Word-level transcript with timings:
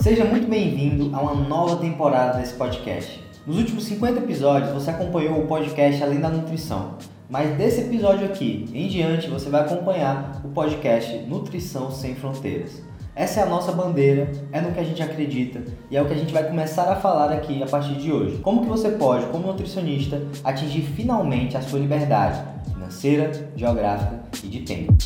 Seja 0.00 0.24
muito 0.24 0.48
bem-vindo 0.48 1.14
a 1.14 1.20
uma 1.20 1.34
nova 1.34 1.76
temporada 1.76 2.38
desse 2.38 2.54
podcast. 2.54 3.20
Nos 3.44 3.58
últimos 3.58 3.84
50 3.84 4.20
episódios 4.20 4.72
você 4.72 4.90
acompanhou 4.90 5.40
o 5.40 5.46
podcast 5.46 6.00
Além 6.02 6.20
da 6.20 6.28
Nutrição, 6.28 6.94
mas 7.28 7.56
desse 7.56 7.80
episódio 7.80 8.24
aqui 8.24 8.70
em 8.72 8.86
diante 8.86 9.28
você 9.28 9.50
vai 9.50 9.62
acompanhar 9.62 10.40
o 10.44 10.48
podcast 10.50 11.18
Nutrição 11.26 11.90
Sem 11.90 12.14
Fronteiras. 12.14 12.80
Essa 13.14 13.40
é 13.40 13.42
a 13.42 13.46
nossa 13.46 13.72
bandeira, 13.72 14.30
é 14.52 14.60
no 14.60 14.70
que 14.70 14.78
a 14.78 14.84
gente 14.84 15.02
acredita 15.02 15.64
e 15.90 15.96
é 15.96 16.00
o 16.00 16.06
que 16.06 16.14
a 16.14 16.18
gente 16.18 16.32
vai 16.32 16.44
começar 16.44 16.90
a 16.92 16.96
falar 16.96 17.32
aqui 17.32 17.60
a 17.60 17.66
partir 17.66 17.96
de 17.96 18.12
hoje. 18.12 18.38
Como 18.38 18.62
que 18.62 18.68
você 18.68 18.90
pode, 18.90 19.26
como 19.26 19.48
nutricionista, 19.48 20.22
atingir 20.44 20.82
finalmente 20.82 21.56
a 21.56 21.60
sua 21.60 21.80
liberdade 21.80 22.40
financeira, 22.72 23.50
geográfica 23.56 24.20
e 24.44 24.46
de 24.46 24.60
tempo. 24.60 24.96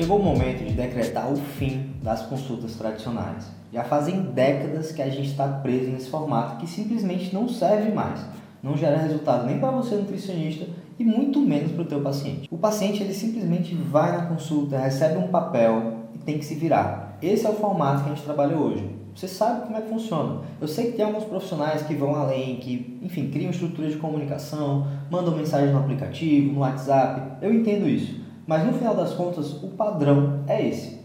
Chegou 0.00 0.18
o 0.18 0.22
momento 0.22 0.64
de 0.64 0.72
decretar 0.72 1.30
o 1.30 1.36
fim 1.36 1.90
das 2.02 2.22
consultas 2.22 2.74
tradicionais. 2.74 3.50
Já 3.70 3.84
fazem 3.84 4.22
décadas 4.32 4.92
que 4.92 5.02
a 5.02 5.10
gente 5.10 5.28
está 5.28 5.46
preso 5.46 5.90
nesse 5.90 6.08
formato 6.08 6.56
que 6.56 6.66
simplesmente 6.66 7.34
não 7.34 7.46
serve 7.46 7.92
mais, 7.92 8.24
não 8.62 8.78
gera 8.78 8.96
resultado 8.96 9.44
nem 9.44 9.58
para 9.58 9.70
você 9.70 9.96
nutricionista 9.96 10.66
e 10.98 11.04
muito 11.04 11.38
menos 11.38 11.72
para 11.72 11.82
o 11.82 11.84
teu 11.84 12.00
paciente. 12.00 12.48
O 12.50 12.56
paciente 12.56 13.02
ele 13.02 13.12
simplesmente 13.12 13.74
vai 13.74 14.10
na 14.12 14.24
consulta, 14.24 14.78
recebe 14.78 15.18
um 15.18 15.28
papel 15.28 15.98
e 16.14 16.18
tem 16.18 16.38
que 16.38 16.46
se 16.46 16.54
virar. 16.54 17.18
Esse 17.20 17.44
é 17.44 17.50
o 17.50 17.56
formato 17.56 18.04
que 18.04 18.10
a 18.10 18.14
gente 18.14 18.24
trabalha 18.24 18.56
hoje. 18.56 18.88
Você 19.14 19.28
sabe 19.28 19.66
como 19.66 19.76
é 19.76 19.82
que 19.82 19.90
funciona. 19.90 20.40
Eu 20.58 20.66
sei 20.66 20.86
que 20.86 20.92
tem 20.92 21.04
alguns 21.04 21.24
profissionais 21.24 21.82
que 21.82 21.94
vão 21.94 22.14
além, 22.14 22.56
que, 22.56 22.98
enfim, 23.02 23.28
criam 23.28 23.50
estruturas 23.50 23.92
de 23.92 23.98
comunicação, 23.98 24.86
mandam 25.10 25.36
mensagem 25.36 25.74
no 25.74 25.78
aplicativo, 25.78 26.54
no 26.54 26.60
WhatsApp. 26.60 27.44
Eu 27.44 27.52
entendo 27.52 27.86
isso. 27.86 28.19
Mas 28.50 28.66
no 28.66 28.72
final 28.72 28.96
das 28.96 29.12
contas, 29.12 29.62
o 29.62 29.68
padrão 29.68 30.42
é 30.48 30.66
esse. 30.66 30.96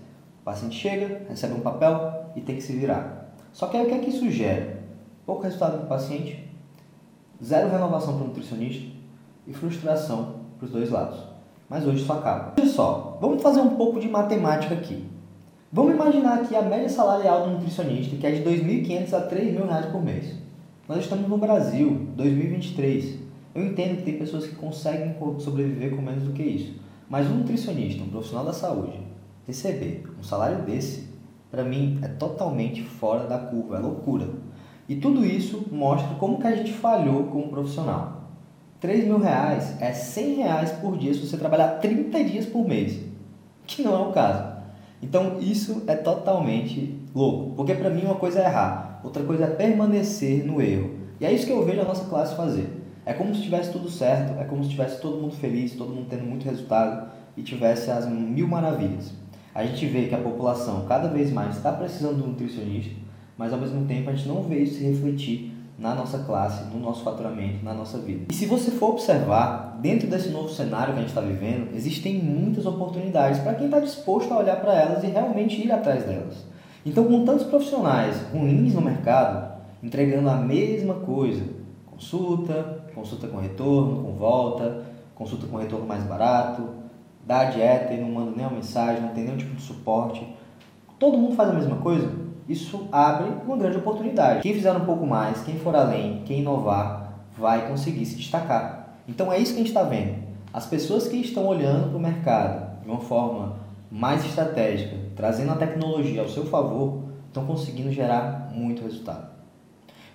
O 0.42 0.44
paciente 0.44 0.76
chega, 0.80 1.28
recebe 1.30 1.54
um 1.54 1.60
papel 1.60 2.32
e 2.36 2.42
tem 2.42 2.56
que 2.56 2.64
se 2.64 2.74
virar. 2.74 3.36
Só 3.54 3.68
que 3.68 3.78
aí 3.78 3.86
o 3.86 3.88
que 3.88 3.94
é 3.94 4.00
que 4.00 4.10
isso 4.10 4.32
gera? 4.32 4.80
Pouco 5.28 5.44
resultado 5.44 5.78
para 5.78 5.86
o 5.86 5.88
paciente, 5.88 6.44
zero 7.44 7.70
renovação 7.70 8.16
para 8.16 8.24
o 8.24 8.28
nutricionista 8.30 8.92
e 9.46 9.54
frustração 9.54 10.38
para 10.58 10.66
os 10.66 10.72
dois 10.72 10.90
lados. 10.90 11.20
Mas 11.70 11.86
hoje 11.86 12.02
isso 12.02 12.12
acaba. 12.12 12.56
Olha 12.58 12.68
só, 12.68 13.20
vamos 13.22 13.44
fazer 13.44 13.62
um 13.62 13.76
pouco 13.76 14.00
de 14.00 14.10
matemática 14.10 14.74
aqui. 14.74 15.06
Vamos 15.72 15.94
imaginar 15.94 16.40
aqui 16.40 16.56
a 16.56 16.64
média 16.64 16.90
salarial 16.90 17.44
do 17.44 17.52
nutricionista, 17.52 18.16
que 18.16 18.26
é 18.26 18.32
de 18.32 18.42
R$ 18.42 18.58
2.500 18.58 19.14
a 19.14 19.30
3.000 19.30 19.68
reais 19.68 19.86
por 19.92 20.04
mês. 20.04 20.34
Nós 20.90 20.98
estamos 20.98 21.30
no 21.30 21.38
Brasil, 21.38 22.08
2023. 22.16 23.20
Eu 23.54 23.68
entendo 23.68 23.98
que 23.98 24.02
tem 24.02 24.18
pessoas 24.18 24.48
que 24.48 24.56
conseguem 24.56 25.16
sobreviver 25.38 25.96
com 25.96 26.02
menos 26.02 26.24
do 26.24 26.34
que 26.34 26.42
isso. 26.42 26.85
Mas 27.10 27.28
um 27.28 27.36
nutricionista, 27.36 28.04
um 28.04 28.10
profissional 28.10 28.46
da 28.46 28.54
saúde, 28.54 29.00
receber 29.46 30.04
um 30.20 30.24
salário 30.24 30.64
desse, 30.64 31.08
para 31.52 31.64
mim 31.64 32.00
é 32.02 32.08
totalmente 32.08 32.82
fora 32.84 33.28
da 33.28 33.38
curva, 33.38 33.78
é 33.78 33.80
loucura. 33.80 34.28
E 34.90 34.96
tudo 34.96 35.26
isso 35.26 35.66
mostra 35.72 36.16
como 36.16 36.40
que 36.40 36.48
a 36.48 36.56
gente 36.56 36.74
falhou 36.74 37.26
como 37.26 37.50
profissional. 37.50 38.24
3 38.80 39.06
mil 39.06 39.20
reais 39.20 39.80
é 39.82 39.94
100 39.94 40.36
reais 40.36 40.72
por 40.74 40.98
dia 40.98 41.14
se 41.14 41.26
você 41.26 41.38
trabalhar 41.38 41.80
30 41.80 42.24
dias 42.24 42.46
por 42.46 42.68
mês, 42.68 43.00
que 43.66 43.82
não 43.82 43.96
é 43.96 44.08
o 44.08 44.12
caso. 44.12 44.56
Então 45.02 45.40
isso 45.40 45.84
é 45.88 45.96
totalmente 45.96 47.00
louco, 47.14 47.56
porque 47.56 47.74
para 47.74 47.90
mim 47.90 48.04
uma 48.04 48.16
coisa 48.16 48.40
é 48.42 48.46
errar, 48.46 49.00
outra 49.04 49.24
coisa 49.24 49.46
é 49.46 49.48
permanecer 49.48 50.46
no 50.46 50.62
erro. 50.62 50.92
E 51.20 51.26
é 51.26 51.32
isso 51.32 51.46
que 51.46 51.52
eu 51.52 51.66
vejo 51.66 51.82
a 51.82 51.86
nossa 51.86 52.06
classe 52.06 52.36
fazer. 52.36 52.85
É 53.06 53.14
como 53.14 53.36
se 53.36 53.44
tivesse 53.44 53.72
tudo 53.72 53.90
certo, 53.90 54.40
é 54.40 54.44
como 54.46 54.64
se 54.64 54.72
tivesse 54.72 55.00
todo 55.00 55.22
mundo 55.22 55.36
feliz, 55.36 55.76
todo 55.76 55.94
mundo 55.94 56.08
tendo 56.10 56.26
muito 56.26 56.44
resultado 56.44 57.12
e 57.38 57.44
tivesse 57.44 57.92
as 57.92 58.08
mil 58.08 58.48
maravilhas. 58.48 59.14
A 59.54 59.64
gente 59.64 59.86
vê 59.86 60.08
que 60.08 60.16
a 60.16 60.20
população 60.20 60.86
cada 60.88 61.08
vez 61.08 61.32
mais 61.32 61.56
está 61.56 61.72
precisando 61.72 62.18
de 62.18 62.24
um 62.24 62.28
nutricionista, 62.28 62.96
mas 63.38 63.54
ao 63.54 63.60
mesmo 63.60 63.86
tempo 63.86 64.10
a 64.10 64.14
gente 64.14 64.28
não 64.28 64.42
vê 64.42 64.60
isso 64.60 64.80
se 64.80 64.84
refletir 64.84 65.52
na 65.78 65.94
nossa 65.94 66.20
classe, 66.20 66.64
no 66.74 66.80
nosso 66.80 67.04
faturamento, 67.04 67.64
na 67.64 67.74
nossa 67.74 67.98
vida. 68.00 68.26
E 68.30 68.34
se 68.34 68.46
você 68.46 68.72
for 68.72 68.92
observar, 68.92 69.78
dentro 69.82 70.08
desse 70.08 70.30
novo 70.30 70.50
cenário 70.50 70.94
que 70.94 71.00
a 71.00 71.02
gente 71.02 71.10
está 71.10 71.22
vivendo, 71.22 71.76
existem 71.76 72.16
muitas 72.16 72.66
oportunidades 72.66 73.40
para 73.40 73.54
quem 73.56 73.66
está 73.66 73.80
disposto 73.80 74.34
a 74.34 74.40
olhar 74.40 74.60
para 74.62 74.74
elas 74.74 75.04
e 75.04 75.08
realmente 75.08 75.62
ir 75.62 75.72
atrás 75.72 76.06
delas. 76.06 76.46
Então, 76.86 77.04
com 77.04 77.26
tantos 77.26 77.46
profissionais 77.46 78.16
ruins 78.32 78.74
no 78.74 78.82
mercado, 78.82 79.54
entregando 79.84 80.30
a 80.30 80.36
mesma 80.36 80.96
coisa, 80.96 81.44
consulta, 81.86 82.75
consulta 82.96 83.28
com 83.28 83.38
retorno, 83.38 84.04
com 84.04 84.14
volta, 84.14 84.86
consulta 85.14 85.46
com 85.46 85.58
retorno 85.58 85.86
mais 85.86 86.04
barato, 86.04 86.64
dá 87.26 87.42
a 87.42 87.46
dieta 87.46 87.94
e 87.94 88.00
não 88.00 88.10
manda 88.10 88.32
nenhuma 88.32 88.56
mensagem, 88.56 89.02
não 89.02 89.10
tem 89.10 89.26
nenhum 89.26 89.38
tipo 89.38 89.56
de 89.56 89.62
suporte. 89.62 90.26
Todo 90.98 91.18
mundo 91.18 91.36
faz 91.36 91.50
a 91.50 91.54
mesma 91.54 91.76
coisa? 91.78 92.10
Isso 92.48 92.88
abre 92.92 93.28
uma 93.46 93.58
grande 93.58 93.78
oportunidade. 93.78 94.42
Quem 94.42 94.54
fizer 94.54 94.72
um 94.72 94.86
pouco 94.86 95.06
mais, 95.06 95.42
quem 95.42 95.60
for 95.60 95.76
além, 95.76 96.22
quem 96.26 96.40
inovar, 96.40 97.14
vai 97.38 97.68
conseguir 97.68 98.06
se 98.06 98.16
destacar. 98.16 98.96
Então 99.08 99.32
é 99.32 99.38
isso 99.38 99.54
que 99.54 99.60
a 99.60 99.64
gente 99.64 99.68
está 99.68 99.84
vendo. 99.84 100.24
As 100.54 100.66
pessoas 100.66 101.08
que 101.08 101.18
estão 101.18 101.46
olhando 101.46 101.90
para 101.90 101.98
o 101.98 102.00
mercado 102.00 102.82
de 102.82 102.90
uma 102.90 103.02
forma 103.02 103.58
mais 103.92 104.24
estratégica, 104.26 104.96
trazendo 105.16 105.52
a 105.52 105.56
tecnologia 105.56 106.22
ao 106.22 106.30
seu 106.30 106.46
favor, 106.46 107.04
estão 107.28 107.46
conseguindo 107.46 107.92
gerar 107.92 108.52
muito 108.54 108.84
resultado. 108.84 109.28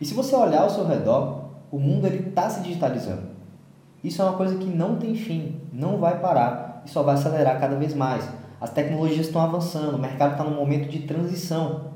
E 0.01 0.07
se 0.07 0.15
você 0.15 0.35
olhar 0.35 0.62
ao 0.62 0.71
seu 0.71 0.87
redor, 0.87 1.40
o 1.70 1.78
mundo 1.78 2.06
está 2.06 2.50
se 2.50 2.60
digitalizando. 2.62 3.22
Isso 4.03 4.20
é 4.20 4.25
uma 4.25 4.36
coisa 4.36 4.56
que 4.56 4.66
não 4.66 4.97
tem 4.97 5.14
fim, 5.14 5.60
não 5.72 5.98
vai 5.98 6.19
parar 6.19 6.82
e 6.84 6.91
só 6.91 7.03
vai 7.03 7.14
acelerar 7.14 7.60
cada 7.60 7.76
vez 7.76 7.94
mais. 7.94 8.26
As 8.60 8.70
tecnologias 8.70 9.26
estão 9.26 9.41
avançando, 9.41 9.97
o 9.97 9.98
mercado 9.98 10.32
está 10.32 10.44
num 10.44 10.56
momento 10.56 10.88
de 10.88 11.00
transição. 11.00 11.91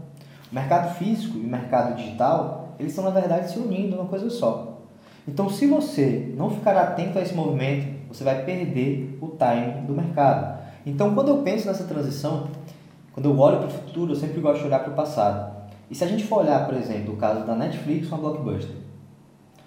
O 0.50 0.54
mercado 0.54 0.94
físico 0.94 1.36
e 1.36 1.40
o 1.40 1.48
mercado 1.48 1.96
digital, 1.96 2.74
eles 2.78 2.92
estão 2.92 3.04
na 3.04 3.10
verdade 3.18 3.50
se 3.50 3.58
unindo 3.58 3.96
uma 3.96 4.06
coisa 4.06 4.30
só. 4.30 4.78
Então, 5.26 5.48
se 5.48 5.66
você 5.66 6.32
não 6.36 6.50
ficar 6.50 6.76
atento 6.76 7.18
a 7.18 7.22
esse 7.22 7.34
movimento, 7.34 7.94
você 8.08 8.22
vai 8.22 8.44
perder 8.44 9.18
o 9.20 9.28
time 9.28 9.86
do 9.86 9.94
mercado. 9.94 10.62
Então, 10.84 11.14
quando 11.14 11.28
eu 11.28 11.38
penso 11.38 11.66
nessa 11.66 11.84
transição, 11.84 12.48
quando 13.12 13.26
eu 13.26 13.38
olho 13.38 13.58
para 13.58 13.68
o 13.68 13.70
futuro, 13.70 14.12
eu 14.12 14.16
sempre 14.16 14.40
gosto 14.40 14.60
de 14.60 14.66
olhar 14.66 14.80
para 14.80 14.92
o 14.92 14.94
passado. 14.94 15.54
E 15.90 15.94
se 15.94 16.04
a 16.04 16.06
gente 16.06 16.24
for 16.24 16.42
olhar, 16.42 16.66
por 16.66 16.74
exemplo, 16.74 17.14
o 17.14 17.16
caso 17.16 17.46
da 17.46 17.54
Netflix 17.54 18.08
com 18.08 18.16
a 18.16 18.18
Blockbuster, 18.18 18.83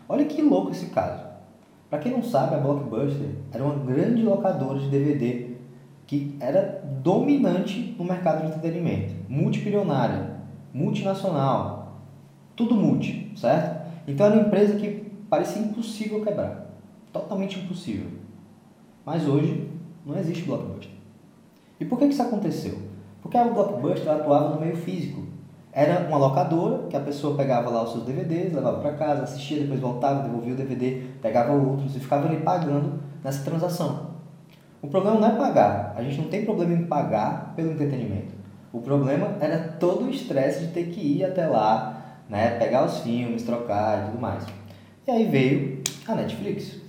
olha 0.07 0.25
que 0.25 0.41
louco 0.41 0.71
esse 0.71 0.87
caso. 0.87 1.25
Para 1.89 1.99
quem 1.99 2.11
não 2.11 2.23
sabe, 2.23 2.55
a 2.55 2.59
Blockbuster 2.59 3.29
era 3.51 3.63
uma 3.63 3.75
grande 3.75 4.21
locadora 4.21 4.79
de 4.79 4.89
DVD 4.89 5.55
que 6.05 6.35
era 6.39 6.83
dominante 7.01 7.95
no 7.97 8.05
mercado 8.05 8.41
de 8.41 8.47
entretenimento, 8.47 9.13
multibilionária, 9.27 10.37
multinacional, 10.73 12.01
tudo 12.55 12.75
multi, 12.75 13.31
certo? 13.35 13.87
Então 14.07 14.25
era 14.25 14.35
uma 14.35 14.47
empresa 14.47 14.77
que 14.77 15.05
parecia 15.29 15.61
impossível 15.61 16.23
quebrar, 16.23 16.71
totalmente 17.11 17.59
impossível. 17.59 18.09
Mas 19.05 19.27
hoje 19.27 19.69
não 20.05 20.17
existe 20.17 20.43
Blockbuster. 20.43 20.91
E 21.79 21.85
por 21.85 21.99
que 21.99 22.05
isso 22.05 22.21
aconteceu? 22.21 22.77
Porque 23.21 23.37
a 23.37 23.43
Blockbuster 23.45 24.09
atuava 24.09 24.55
no 24.55 24.61
meio 24.61 24.77
físico. 24.77 25.21
Era 25.71 26.07
uma 26.07 26.17
locadora 26.17 26.87
que 26.87 26.95
a 26.95 26.99
pessoa 26.99 27.37
pegava 27.37 27.69
lá 27.69 27.83
os 27.83 27.91
seus 27.91 28.05
DVDs, 28.05 28.53
levava 28.53 28.79
para 28.79 28.93
casa, 28.93 29.23
assistia, 29.23 29.61
depois 29.61 29.79
voltava, 29.79 30.23
devolvia 30.23 30.53
o 30.53 30.57
DVD, 30.57 31.03
pegava 31.21 31.53
outros 31.53 31.95
e 31.95 31.99
ficava 31.99 32.27
ali 32.27 32.37
pagando 32.37 32.99
nessa 33.23 33.43
transação. 33.43 34.07
O 34.81 34.87
problema 34.87 35.19
não 35.19 35.27
é 35.27 35.35
pagar. 35.35 35.93
A 35.95 36.01
gente 36.03 36.21
não 36.21 36.29
tem 36.29 36.45
problema 36.45 36.73
em 36.73 36.85
pagar 36.85 37.53
pelo 37.55 37.71
entretenimento. 37.71 38.33
O 38.71 38.79
problema 38.81 39.35
era 39.39 39.75
todo 39.79 40.05
o 40.05 40.09
estresse 40.09 40.65
de 40.65 40.71
ter 40.71 40.87
que 40.87 40.99
ir 40.99 41.23
até 41.23 41.45
lá, 41.47 42.19
né, 42.29 42.57
pegar 42.57 42.85
os 42.85 42.99
filmes, 42.99 43.43
trocar 43.43 44.03
e 44.03 44.05
tudo 44.07 44.21
mais. 44.21 44.45
E 45.07 45.11
aí 45.11 45.25
veio 45.25 45.81
a 46.07 46.15
Netflix. 46.15 46.79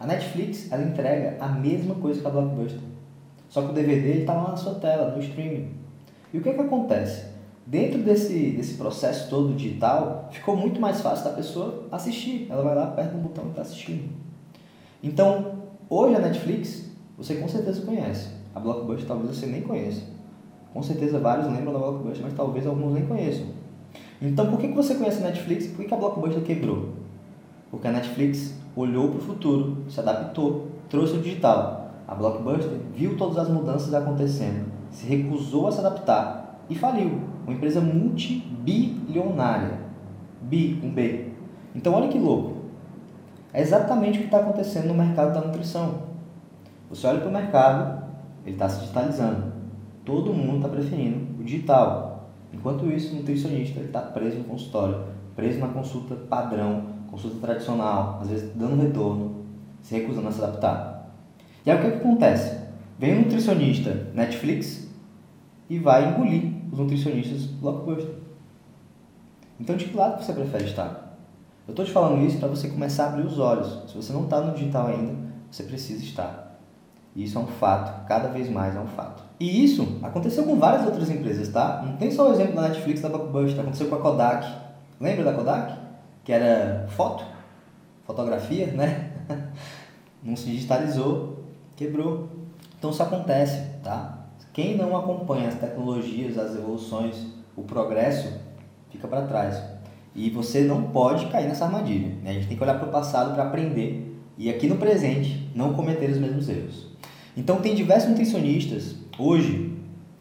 A 0.00 0.06
Netflix 0.06 0.70
ela 0.72 0.82
entrega 0.82 1.36
a 1.38 1.48
mesma 1.48 1.94
coisa 1.94 2.20
que 2.20 2.26
a 2.26 2.30
Blockbuster. 2.30 2.80
Só 3.48 3.62
que 3.62 3.70
o 3.70 3.72
DVD 3.72 4.20
está 4.20 4.32
lá 4.32 4.50
na 4.50 4.56
sua 4.56 4.74
tela, 4.76 5.10
no 5.10 5.22
streaming. 5.22 5.74
E 6.32 6.38
o 6.38 6.42
que, 6.42 6.52
que 6.52 6.60
acontece? 6.60 7.31
Dentro 7.64 8.02
desse, 8.02 8.50
desse 8.50 8.74
processo 8.74 9.30
todo 9.30 9.54
digital, 9.54 10.28
ficou 10.32 10.56
muito 10.56 10.80
mais 10.80 11.00
fácil 11.00 11.24
da 11.24 11.30
pessoa 11.30 11.84
assistir. 11.92 12.48
Ela 12.50 12.62
vai 12.62 12.74
lá, 12.74 12.84
aperta 12.84 13.16
um 13.16 13.20
botão 13.20 13.44
e 13.46 13.48
está 13.50 13.62
assistindo. 13.62 14.10
Então, 15.02 15.62
hoje 15.88 16.16
a 16.16 16.18
Netflix, 16.18 16.90
você 17.16 17.36
com 17.36 17.48
certeza 17.48 17.82
conhece. 17.82 18.30
A 18.54 18.60
Blockbuster 18.60 19.06
talvez 19.06 19.36
você 19.36 19.46
nem 19.46 19.62
conheça. 19.62 20.02
Com 20.72 20.82
certeza 20.82 21.18
vários 21.18 21.46
lembram 21.46 21.72
da 21.72 21.78
Blockbuster, 21.78 22.22
mas 22.22 22.34
talvez 22.34 22.66
alguns 22.66 22.94
nem 22.94 23.06
conheçam. 23.06 23.46
Então, 24.20 24.46
por 24.46 24.58
que, 24.58 24.68
que 24.68 24.74
você 24.74 24.94
conhece 24.94 25.22
a 25.22 25.28
Netflix 25.28 25.66
e 25.66 25.68
por 25.68 25.82
que, 25.82 25.88
que 25.88 25.94
a 25.94 25.96
Blockbuster 25.96 26.42
quebrou? 26.42 26.90
Porque 27.70 27.86
a 27.86 27.92
Netflix 27.92 28.54
olhou 28.74 29.08
para 29.08 29.18
o 29.18 29.22
futuro, 29.22 29.84
se 29.88 30.00
adaptou, 30.00 30.68
trouxe 30.88 31.14
o 31.14 31.22
digital. 31.22 31.90
A 32.08 32.14
Blockbuster 32.14 32.70
viu 32.94 33.16
todas 33.16 33.38
as 33.38 33.48
mudanças 33.48 33.94
acontecendo, 33.94 34.66
se 34.90 35.06
recusou 35.06 35.68
a 35.68 35.72
se 35.72 35.78
adaptar 35.78 36.51
e 36.68 36.74
faliu. 36.74 37.20
Uma 37.44 37.54
empresa 37.54 37.80
multibilionária. 37.80 39.78
Bi, 40.42 40.80
um 40.82 40.90
B. 40.90 41.28
Então, 41.74 41.94
olha 41.94 42.08
que 42.08 42.18
louco. 42.18 42.62
É 43.52 43.60
exatamente 43.60 44.18
o 44.18 44.20
que 44.20 44.26
está 44.26 44.38
acontecendo 44.38 44.88
no 44.88 44.94
mercado 44.94 45.34
da 45.34 45.46
nutrição. 45.46 46.02
Você 46.88 47.06
olha 47.06 47.20
para 47.20 47.28
o 47.28 47.32
mercado, 47.32 48.04
ele 48.44 48.54
está 48.54 48.68
se 48.68 48.80
digitalizando. 48.80 49.52
Todo 50.04 50.32
mundo 50.32 50.56
está 50.56 50.68
preferindo 50.68 51.40
o 51.40 51.44
digital. 51.44 52.30
Enquanto 52.52 52.86
isso, 52.90 53.12
o 53.12 53.16
nutricionista 53.18 53.80
está 53.80 54.00
preso 54.00 54.38
no 54.38 54.44
consultório, 54.44 55.04
preso 55.34 55.58
na 55.58 55.68
consulta 55.68 56.14
padrão, 56.14 56.84
consulta 57.10 57.36
tradicional, 57.40 58.18
às 58.20 58.28
vezes 58.28 58.50
dando 58.54 58.82
retorno, 58.82 59.44
se 59.80 59.94
recusando 59.94 60.28
a 60.28 60.32
se 60.32 60.42
adaptar. 60.42 61.10
E 61.64 61.70
aí 61.70 61.78
o 61.78 61.80
que, 61.80 61.90
que 61.90 61.96
acontece? 61.98 62.58
Vem 62.98 63.16
um 63.16 63.20
nutricionista 63.22 64.08
Netflix 64.14 64.88
e 65.72 65.78
vai 65.78 66.10
engolir 66.10 66.52
os 66.70 66.78
nutricionistas 66.78 67.46
Blockbuster. 67.46 68.14
Então, 69.58 69.74
de 69.74 69.86
que 69.86 69.96
lado 69.96 70.22
você 70.22 70.34
prefere 70.34 70.64
estar? 70.64 71.16
Eu 71.66 71.72
estou 71.72 71.82
te 71.82 71.90
falando 71.90 72.22
isso 72.26 72.38
para 72.38 72.48
você 72.48 72.68
começar 72.68 73.06
a 73.06 73.08
abrir 73.08 73.24
os 73.24 73.38
olhos. 73.38 73.90
Se 73.90 73.96
você 73.96 74.12
não 74.12 74.24
está 74.24 74.42
no 74.42 74.52
digital 74.52 74.88
ainda, 74.88 75.14
você 75.50 75.62
precisa 75.62 76.04
estar. 76.04 76.58
E 77.16 77.24
isso 77.24 77.38
é 77.38 77.40
um 77.40 77.46
fato, 77.46 78.06
cada 78.06 78.28
vez 78.28 78.50
mais 78.50 78.76
é 78.76 78.80
um 78.80 78.86
fato. 78.86 79.22
E 79.40 79.64
isso 79.64 79.98
aconteceu 80.02 80.44
com 80.44 80.58
várias 80.58 80.84
outras 80.84 81.08
empresas, 81.08 81.48
tá? 81.48 81.82
Não 81.86 81.96
tem 81.96 82.10
só 82.10 82.28
o 82.28 82.34
exemplo 82.34 82.56
da 82.56 82.68
Netflix 82.68 83.00
da 83.00 83.08
Blockbuster, 83.08 83.60
aconteceu 83.60 83.88
com 83.88 83.94
a 83.94 84.00
Kodak. 84.00 84.46
Lembra 85.00 85.24
da 85.24 85.32
Kodak? 85.32 85.74
Que 86.22 86.32
era 86.32 86.86
foto, 86.90 87.24
fotografia, 88.04 88.66
né? 88.66 89.12
Não 90.22 90.36
se 90.36 90.50
digitalizou, 90.50 91.44
quebrou. 91.76 92.28
Então 92.78 92.90
isso 92.90 93.02
acontece, 93.02 93.58
tá? 93.82 94.21
Quem 94.52 94.76
não 94.76 94.94
acompanha 94.94 95.48
as 95.48 95.54
tecnologias, 95.54 96.36
as 96.36 96.54
evoluções, 96.54 97.16
o 97.56 97.62
progresso, 97.62 98.38
fica 98.90 99.08
para 99.08 99.22
trás. 99.22 99.62
E 100.14 100.28
você 100.28 100.60
não 100.60 100.82
pode 100.82 101.26
cair 101.26 101.48
nessa 101.48 101.64
armadilha. 101.64 102.08
Né? 102.22 102.30
A 102.30 102.32
gente 102.34 102.48
tem 102.48 102.56
que 102.58 102.62
olhar 102.62 102.78
para 102.78 102.86
o 102.86 102.92
passado 102.92 103.32
para 103.32 103.44
aprender 103.44 104.14
e 104.36 104.50
aqui 104.50 104.66
no 104.66 104.76
presente 104.76 105.50
não 105.54 105.72
cometer 105.72 106.10
os 106.10 106.18
mesmos 106.18 106.50
erros. 106.50 106.86
Então 107.34 107.62
tem 107.62 107.74
diversos 107.74 108.10
nutricionistas 108.10 108.94
hoje 109.18 109.72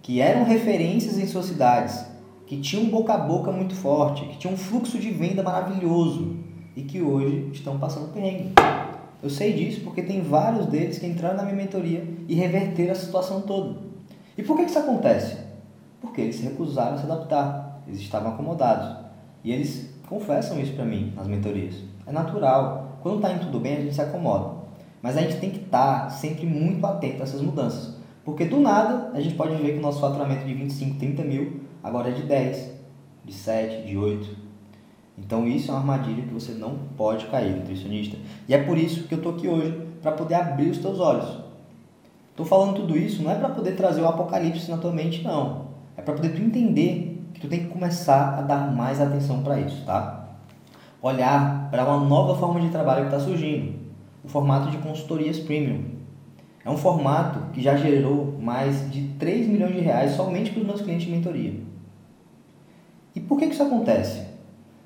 que 0.01 0.21
eram 0.21 0.45
referências 0.45 1.19
em 1.19 1.27
suas 1.27 1.47
cidades, 1.47 2.05
que 2.47 2.57
tinham 2.61 2.85
um 2.85 2.89
boca 2.89 3.13
a 3.13 3.17
boca 3.17 3.51
muito 3.51 3.75
forte, 3.75 4.25
que 4.25 4.37
tinham 4.37 4.53
um 4.53 4.57
fluxo 4.57 4.97
de 4.97 5.11
venda 5.11 5.43
maravilhoso 5.43 6.37
e 6.73 6.83
que 6.83 7.01
hoje 7.01 7.49
estão 7.51 7.77
passando 7.77 8.13
perrengue. 8.13 8.53
Eu 9.21 9.29
sei 9.29 9.51
disso 9.51 9.81
porque 9.81 10.01
tem 10.01 10.21
vários 10.21 10.67
deles 10.67 10.97
que 10.97 11.05
entraram 11.05 11.35
na 11.35 11.43
minha 11.43 11.55
mentoria 11.55 12.07
e 12.29 12.33
reverteram 12.33 12.93
a 12.93 12.95
situação 12.95 13.41
toda. 13.41 13.90
E 14.37 14.43
por 14.43 14.55
que 14.57 14.63
isso 14.63 14.79
acontece? 14.79 15.37
Porque 15.99 16.21
eles 16.21 16.35
se 16.35 16.43
recusaram 16.43 16.95
a 16.95 16.97
se 16.97 17.03
adaptar, 17.03 17.81
eles 17.87 17.99
estavam 17.99 18.33
acomodados. 18.33 18.97
E 19.43 19.51
eles 19.51 19.93
confessam 20.07 20.59
isso 20.59 20.73
para 20.73 20.85
mim 20.85 21.13
nas 21.15 21.27
mentorias. 21.27 21.75
É 22.05 22.11
natural. 22.11 22.97
Quando 23.01 23.17
está 23.17 23.31
indo 23.31 23.45
tudo 23.45 23.59
bem, 23.59 23.77
a 23.77 23.81
gente 23.81 23.95
se 23.95 24.01
acomoda. 24.01 24.61
Mas 25.01 25.17
a 25.17 25.21
gente 25.21 25.39
tem 25.39 25.49
que 25.49 25.61
estar 25.61 26.03
tá 26.03 26.09
sempre 26.09 26.45
muito 26.45 26.85
atento 26.85 27.21
a 27.21 27.23
essas 27.23 27.41
mudanças. 27.41 27.95
Porque 28.23 28.45
do 28.45 28.59
nada 28.59 29.11
a 29.13 29.19
gente 29.19 29.35
pode 29.35 29.55
ver 29.55 29.73
que 29.73 29.79
o 29.79 29.81
nosso 29.81 29.99
faturamento 29.99 30.45
de 30.45 30.53
25, 30.53 30.99
30 30.99 31.23
mil 31.23 31.61
agora 31.83 32.09
é 32.09 32.13
de 32.13 32.23
10, 32.23 32.71
de 33.25 33.33
7, 33.33 33.87
de 33.87 33.97
8. 33.97 34.29
Então 35.17 35.47
isso 35.47 35.71
é 35.71 35.73
uma 35.73 35.79
armadilha 35.81 36.23
que 36.23 36.33
você 36.33 36.53
não 36.53 36.77
pode 36.95 37.25
cair, 37.27 37.55
nutricionista. 37.55 38.17
E 38.47 38.53
é 38.53 38.63
por 38.63 38.77
isso 38.77 39.07
que 39.07 39.13
eu 39.13 39.17
estou 39.17 39.35
aqui 39.35 39.47
hoje, 39.47 39.75
para 40.01 40.11
poder 40.11 40.35
abrir 40.35 40.69
os 40.69 40.77
teus 40.77 40.99
olhos. 40.99 41.39
Estou 42.31 42.45
falando 42.45 42.77
tudo 42.77 42.97
isso 42.97 43.21
não 43.21 43.31
é 43.31 43.35
para 43.35 43.49
poder 43.49 43.75
trazer 43.75 44.01
o 44.01 44.07
apocalipse 44.07 44.71
na 44.71 44.77
tua 44.77 44.91
mente, 44.91 45.23
não. 45.23 45.67
É 45.95 46.01
para 46.01 46.13
poder 46.13 46.29
tu 46.29 46.41
entender 46.41 47.21
que 47.33 47.41
tu 47.41 47.47
tem 47.47 47.59
que 47.59 47.67
começar 47.67 48.39
a 48.39 48.41
dar 48.41 48.71
mais 48.71 48.99
atenção 48.99 49.43
para 49.43 49.59
isso, 49.59 49.85
tá? 49.85 50.29
Olhar 51.01 51.69
para 51.69 51.85
uma 51.85 52.05
nova 52.05 52.35
forma 52.35 52.59
de 52.61 52.69
trabalho 52.69 53.07
que 53.07 53.13
está 53.13 53.19
surgindo, 53.19 53.73
o 54.23 54.27
formato 54.27 54.71
de 54.71 54.77
consultorias 54.77 55.39
premium. 55.39 55.83
É 56.63 56.69
um 56.69 56.77
formato 56.77 57.51
que 57.53 57.61
já 57.61 57.75
gerou 57.75 58.37
mais 58.39 58.89
de 58.91 59.01
3 59.19 59.47
milhões 59.47 59.75
de 59.75 59.81
reais 59.81 60.11
somente 60.11 60.51
para 60.51 60.61
os 60.61 60.67
meus 60.67 60.81
clientes 60.81 61.07
de 61.07 61.11
mentoria. 61.11 61.59
E 63.15 63.19
por 63.19 63.37
que, 63.37 63.47
que 63.47 63.53
isso 63.53 63.63
acontece? 63.63 64.25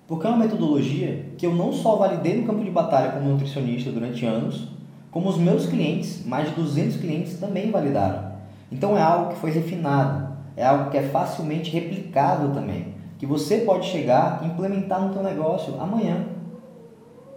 Porque 0.08 0.26
é 0.26 0.30
uma 0.30 0.40
metodologia 0.40 1.26
que 1.38 1.46
eu 1.46 1.54
não 1.54 1.74
só 1.74 1.96
validei 1.96 2.38
no 2.38 2.48
campo 2.48 2.64
de 2.64 2.72
batalha 2.72 3.12
como 3.12 3.30
nutricionista 3.30 3.92
durante 3.92 4.26
anos, 4.26 4.70
como 5.16 5.30
os 5.30 5.38
meus 5.38 5.66
clientes, 5.66 6.26
mais 6.26 6.50
de 6.50 6.56
200 6.56 6.98
clientes, 6.98 7.38
também 7.40 7.72
validaram. 7.72 8.34
Então 8.70 8.98
é 8.98 9.02
algo 9.02 9.30
que 9.30 9.40
foi 9.40 9.50
refinado, 9.50 10.28
é 10.58 10.66
algo 10.66 10.92
que 10.92 10.98
é 10.98 11.04
facilmente 11.04 11.72
replicável 11.72 12.52
também, 12.52 12.94
que 13.18 13.26
você 13.26 13.60
pode 13.60 13.88
chegar 13.88 14.42
e 14.44 14.48
implementar 14.48 15.02
no 15.02 15.14
teu 15.14 15.24
negócio 15.24 15.80
amanhã. 15.80 16.26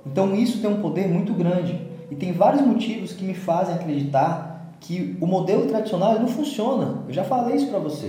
Então 0.04 0.34
isso 0.34 0.60
tem 0.60 0.68
um 0.68 0.82
poder 0.82 1.06
muito 1.06 1.32
grande 1.32 1.80
e 2.10 2.16
tem 2.16 2.32
vários 2.32 2.66
motivos 2.66 3.12
que 3.12 3.24
me 3.24 3.34
fazem 3.34 3.76
acreditar 3.76 4.74
que 4.80 5.16
o 5.20 5.26
modelo 5.28 5.68
tradicional 5.68 6.18
não 6.18 6.26
funciona. 6.26 7.04
Eu 7.06 7.14
já 7.14 7.22
falei 7.22 7.54
isso 7.54 7.68
para 7.68 7.78
você. 7.78 8.08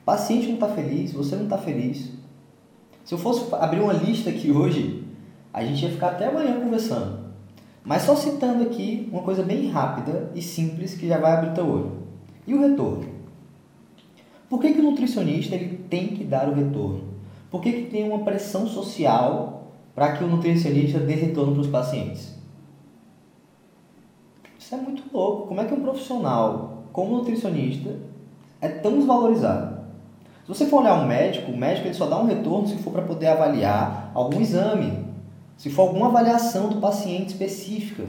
O 0.00 0.04
paciente 0.06 0.46
não 0.46 0.54
está 0.54 0.68
feliz, 0.68 1.12
você 1.12 1.36
não 1.36 1.44
está 1.44 1.58
feliz. 1.58 2.10
Se 3.04 3.12
eu 3.12 3.18
fosse 3.18 3.54
abrir 3.54 3.80
uma 3.80 3.92
lista 3.92 4.30
aqui 4.30 4.50
hoje, 4.50 5.04
a 5.52 5.62
gente 5.62 5.84
ia 5.84 5.90
ficar 5.90 6.12
até 6.12 6.28
amanhã 6.28 6.58
conversando. 6.58 7.19
Mas 7.84 8.02
só 8.02 8.14
citando 8.14 8.64
aqui 8.64 9.08
uma 9.10 9.22
coisa 9.22 9.42
bem 9.42 9.68
rápida 9.70 10.30
e 10.34 10.42
simples 10.42 10.94
que 10.94 11.08
já 11.08 11.18
vai 11.18 11.32
abrir 11.32 11.54
teu 11.54 11.66
olho. 11.66 11.92
E 12.46 12.54
o 12.54 12.60
retorno? 12.60 13.08
Por 14.48 14.60
que, 14.60 14.72
que 14.72 14.80
o 14.80 14.82
nutricionista 14.82 15.54
ele 15.54 15.78
tem 15.88 16.08
que 16.08 16.24
dar 16.24 16.48
o 16.48 16.54
retorno? 16.54 17.04
Por 17.50 17.60
que, 17.60 17.72
que 17.72 17.90
tem 17.90 18.08
uma 18.08 18.24
pressão 18.24 18.66
social 18.66 19.72
para 19.94 20.12
que 20.12 20.24
o 20.24 20.26
nutricionista 20.26 20.98
dê 20.98 21.14
retorno 21.14 21.52
para 21.52 21.62
os 21.62 21.68
pacientes? 21.68 22.34
Isso 24.58 24.74
é 24.74 24.78
muito 24.78 25.02
louco. 25.12 25.48
Como 25.48 25.60
é 25.60 25.64
que 25.64 25.74
um 25.74 25.80
profissional 25.80 26.84
como 26.92 27.16
nutricionista 27.16 27.96
é 28.60 28.68
tão 28.68 28.98
desvalorizado? 28.98 29.80
Se 30.42 30.48
você 30.48 30.66
for 30.66 30.82
olhar 30.82 30.94
um 31.00 31.06
médico, 31.06 31.50
o 31.50 31.56
médico 31.56 31.86
ele 31.86 31.94
só 31.94 32.06
dá 32.06 32.20
um 32.20 32.26
retorno 32.26 32.66
se 32.66 32.76
for 32.78 32.92
para 32.92 33.02
poder 33.02 33.28
avaliar 33.28 34.10
algum 34.14 34.40
exame, 34.40 35.09
se 35.60 35.68
for 35.68 35.82
alguma 35.82 36.06
avaliação 36.06 36.70
do 36.70 36.80
paciente 36.80 37.28
específica, 37.28 38.04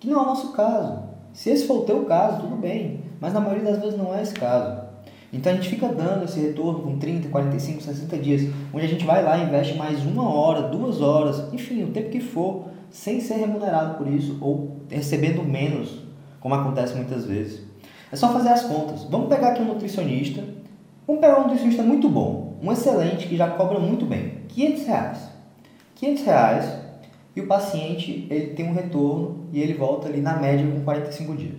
que 0.00 0.08
não 0.08 0.20
é 0.20 0.22
o 0.22 0.26
nosso 0.26 0.52
caso. 0.52 1.02
Se 1.34 1.50
esse 1.50 1.66
for 1.66 1.80
o 1.80 1.84
teu 1.84 2.06
caso, 2.06 2.40
tudo 2.40 2.56
bem, 2.56 3.00
mas 3.20 3.34
na 3.34 3.40
maioria 3.40 3.72
das 3.72 3.78
vezes 3.78 3.98
não 3.98 4.14
é 4.14 4.22
esse 4.22 4.32
caso. 4.32 4.80
Então 5.30 5.52
a 5.52 5.54
gente 5.54 5.68
fica 5.68 5.86
dando 5.86 6.24
esse 6.24 6.40
retorno 6.40 6.80
com 6.80 6.98
30, 6.98 7.28
45, 7.28 7.82
60 7.82 8.16
dias, 8.16 8.50
onde 8.72 8.86
a 8.86 8.88
gente 8.88 9.04
vai 9.04 9.22
lá 9.22 9.36
e 9.36 9.42
investe 9.42 9.76
mais 9.76 10.02
uma 10.02 10.26
hora, 10.32 10.62
duas 10.62 11.02
horas, 11.02 11.52
enfim, 11.52 11.84
o 11.84 11.88
tempo 11.88 12.08
que 12.08 12.20
for, 12.20 12.68
sem 12.88 13.20
ser 13.20 13.34
remunerado 13.34 13.98
por 13.98 14.08
isso 14.08 14.38
ou 14.40 14.78
recebendo 14.88 15.42
menos, 15.42 16.06
como 16.40 16.54
acontece 16.54 16.94
muitas 16.94 17.26
vezes. 17.26 17.66
É 18.10 18.16
só 18.16 18.32
fazer 18.32 18.48
as 18.48 18.62
contas. 18.62 19.04
Vamos 19.10 19.28
pegar 19.28 19.48
aqui 19.48 19.60
um 19.60 19.66
nutricionista. 19.66 20.42
Vamos 21.06 21.20
pegar 21.20 21.38
um 21.38 21.42
nutricionista 21.42 21.82
muito 21.82 22.08
bom, 22.08 22.56
um 22.62 22.72
excelente 22.72 23.28
que 23.28 23.36
já 23.36 23.50
cobra 23.50 23.78
muito 23.78 24.06
bem. 24.06 24.38
500 24.48 24.86
reais. 24.86 25.35
500 25.96 26.24
reais 26.24 26.78
e 27.34 27.40
o 27.40 27.46
paciente 27.46 28.26
ele 28.30 28.54
tem 28.54 28.68
um 28.68 28.72
retorno 28.72 29.46
e 29.52 29.60
ele 29.60 29.74
volta 29.74 30.08
ali 30.08 30.20
na 30.20 30.36
média 30.36 30.66
com 30.70 30.80
45 30.82 31.36
dias. 31.36 31.54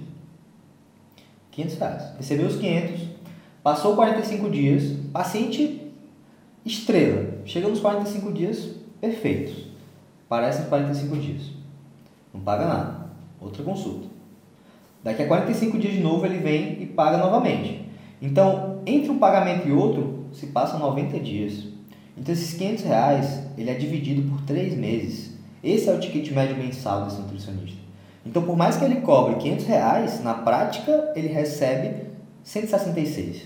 500 1.52 1.78
reais. 1.78 2.04
Recebeu 2.18 2.48
os 2.48 2.56
500, 2.56 3.02
passou 3.64 3.96
45 3.96 4.50
dias, 4.50 4.96
paciente 5.12 5.92
estrela. 6.66 7.42
Chega 7.46 7.68
nos 7.68 7.80
45 7.80 8.32
dias 8.32 8.70
perfeitos. 9.02 9.66
Parecem 10.30 10.66
45 10.66 11.18
dias. 11.18 11.42
Não 12.34 12.42
paga 12.42 12.66
nada. 12.66 13.08
Outra 13.42 13.64
consulta. 13.64 14.08
Daqui 15.04 15.24
a 15.24 15.28
45 15.28 15.78
dias 15.80 15.94
de 15.94 16.02
novo 16.02 16.26
ele 16.26 16.40
vem 16.40 16.82
e 16.82 16.86
paga 16.86 17.18
novamente. 17.18 17.88
Então, 18.22 18.82
entre 18.86 19.10
um 19.10 19.20
pagamento 19.20 19.68
e 19.68 19.72
outro, 19.72 20.26
se 20.34 20.48
passa 20.48 20.78
90 20.78 21.20
dias. 21.20 21.77
Então, 22.18 22.34
esses 22.34 22.58
500 22.58 22.84
reais, 22.84 23.44
ele 23.58 23.70
é 23.70 23.76
dividido 23.76 24.28
por 24.30 24.42
3 24.42 24.76
meses. 24.76 25.32
Esse 25.64 25.90
é 25.90 25.94
o 25.94 26.00
ticket 26.00 26.32
médio 26.32 26.58
mensal 26.58 27.06
desse 27.06 27.22
nutricionista. 27.22 27.80
Então, 28.26 28.44
por 28.44 28.58
mais 28.58 28.76
que 28.76 28.84
ele 28.84 29.02
cobre 29.02 29.36
500 29.36 29.66
reais, 29.66 30.24
na 30.24 30.34
prática, 30.34 31.12
ele 31.16 31.28
recebe 31.28 32.08
166. 32.44 33.44